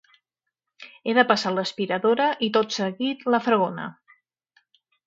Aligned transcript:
He 1.05 1.13
de 1.17 1.25
passar 1.33 1.51
l´aspiradora 1.57 2.31
i 2.49 2.51
tot 2.59 2.75
seguit 2.79 3.25
la 3.37 3.45
fregona. 3.51 3.89